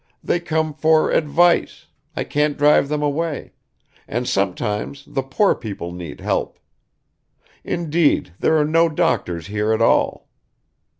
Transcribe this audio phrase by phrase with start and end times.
[0.23, 3.51] They come for advice I can't drive them away
[4.07, 6.57] and sometimes the poor people need help.
[7.63, 10.27] Indeed there are no doctors here at all.